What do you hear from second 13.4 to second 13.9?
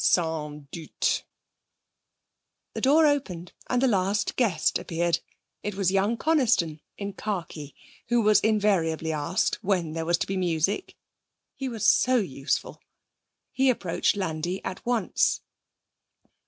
He